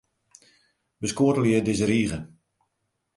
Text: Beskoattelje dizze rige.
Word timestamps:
Beskoattelje 1.03 1.59
dizze 1.67 1.89
rige. 1.91 2.19